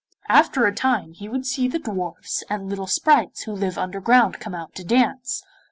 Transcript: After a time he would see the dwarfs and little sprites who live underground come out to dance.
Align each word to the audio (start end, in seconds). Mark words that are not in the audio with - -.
After 0.29 0.65
a 0.65 0.73
time 0.73 1.13
he 1.13 1.29
would 1.29 1.45
see 1.45 1.67
the 1.67 1.77
dwarfs 1.77 2.43
and 2.49 2.67
little 2.67 2.87
sprites 2.87 3.43
who 3.43 3.51
live 3.51 3.77
underground 3.77 4.39
come 4.39 4.55
out 4.55 4.73
to 4.73 4.83
dance. 4.83 5.43